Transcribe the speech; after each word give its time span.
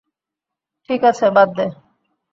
ঠিক 0.89 1.01
আছে, 1.03 1.25
বাদ 1.35 1.49
দে। 1.57 1.65